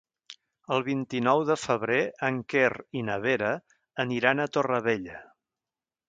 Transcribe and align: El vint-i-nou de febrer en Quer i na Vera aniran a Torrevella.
El 0.75 0.83
vint-i-nou 0.85 1.41
de 1.49 1.57
febrer 1.65 1.99
en 2.29 2.39
Quer 2.53 2.69
i 3.01 3.03
na 3.09 3.17
Vera 3.25 3.51
aniran 4.05 4.41
a 4.41 4.47
Torrevella. 4.57 5.21